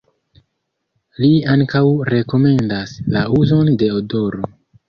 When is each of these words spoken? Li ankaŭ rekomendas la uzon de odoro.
Li 1.23 1.29
ankaŭ 1.57 1.83
rekomendas 2.11 2.97
la 3.17 3.23
uzon 3.41 3.73
de 3.83 3.93
odoro. 4.01 4.53